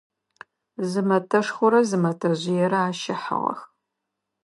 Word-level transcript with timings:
Зы 0.89 1.01
мэтэшхорэ 1.07 1.79
зы 1.89 1.97
мэтэжъыерэ 2.03 2.79
ащ 2.87 3.01
ыхьыгъэх. 3.15 3.59